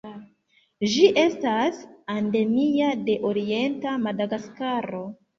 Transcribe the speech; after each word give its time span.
Ĝi 0.91 1.01
estas 1.23 1.81
endemia 2.13 2.87
de 3.09 3.15
orienta 3.33 3.93
Madagaskaro. 4.07 5.03